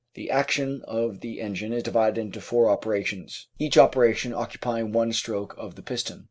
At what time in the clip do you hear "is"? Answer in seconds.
1.73-1.83